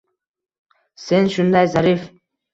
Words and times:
sen 1.03 1.31
shunday 1.37 1.71
zarif 1.77 2.11